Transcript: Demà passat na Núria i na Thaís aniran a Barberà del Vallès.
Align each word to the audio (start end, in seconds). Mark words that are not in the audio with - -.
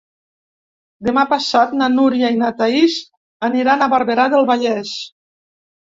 Demà 1.09 1.25
passat 1.33 1.75
na 1.83 1.91
Núria 1.97 2.33
i 2.37 2.41
na 2.41 2.51
Thaís 2.63 2.99
aniran 3.53 3.87
a 3.89 3.93
Barberà 3.97 4.31
del 4.37 4.53
Vallès. 4.53 5.01